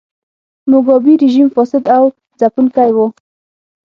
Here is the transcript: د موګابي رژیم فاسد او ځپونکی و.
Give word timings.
د 0.03 0.03
موګابي 0.71 1.13
رژیم 1.23 1.47
فاسد 1.55 1.83
او 1.97 2.05
ځپونکی 2.39 2.91
و. 2.95 2.97